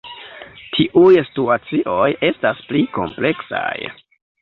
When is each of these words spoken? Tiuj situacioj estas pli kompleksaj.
Tiuj 0.77 1.11
situacioj 1.27 2.01
estas 2.33 2.67
pli 2.73 2.85
kompleksaj. 2.99 3.73